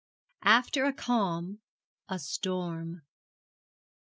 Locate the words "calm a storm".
0.93-3.03